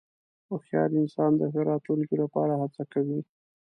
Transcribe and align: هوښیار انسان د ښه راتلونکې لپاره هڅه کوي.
هوښیار 0.49 0.89
انسان 1.01 1.31
د 1.37 1.41
ښه 1.51 1.61
راتلونکې 1.71 2.15
لپاره 2.23 2.53
هڅه 2.61 2.83
کوي. 2.93 3.19